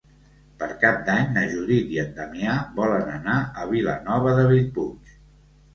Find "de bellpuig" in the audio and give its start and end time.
4.41-5.19